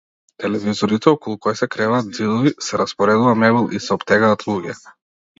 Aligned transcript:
Телевизорите 0.43 1.09
околу 1.11 1.35
кои 1.45 1.57
се 1.59 1.67
креваат 1.75 2.07
ѕидови, 2.19 2.53
се 2.67 2.79
распоредува 2.83 3.33
мебел 3.43 3.69
и 3.81 3.83
се 3.89 3.93
оптегаат 3.97 4.47
луѓе. 4.49 4.75